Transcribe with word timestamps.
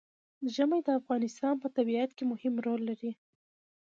ژمی 0.53 0.79
د 0.85 0.89
افغانستان 0.99 1.53
په 1.63 1.67
طبیعت 1.77 2.09
کې 2.17 2.23
مهم 2.31 2.53
رول 2.65 2.81
لري. 2.89 3.11